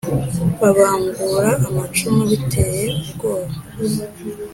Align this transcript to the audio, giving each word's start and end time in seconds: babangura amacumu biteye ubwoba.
babangura 0.61 1.49
amacumu 1.67 2.21
biteye 2.31 2.83
ubwoba. 3.01 3.55